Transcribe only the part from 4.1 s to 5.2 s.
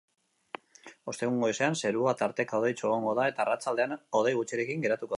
hodei gutxirekin geratuko da.